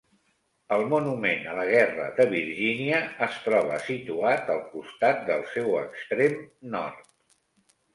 [0.77, 6.45] El Monument a la Guerra de Virgínia es troba situat al costat del seu extrem
[6.77, 7.11] nord.